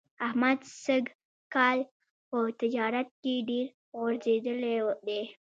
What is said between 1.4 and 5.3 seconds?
کال په تجارت کې ډېر غورځېدلی دی.